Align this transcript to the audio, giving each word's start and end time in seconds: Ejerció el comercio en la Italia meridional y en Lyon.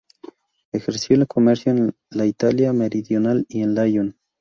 Ejerció 0.71 1.15
el 1.15 1.27
comercio 1.27 1.73
en 1.73 1.93
la 2.09 2.25
Italia 2.25 2.73
meridional 2.73 3.45
y 3.47 3.61
en 3.61 3.75
Lyon. 3.75 4.15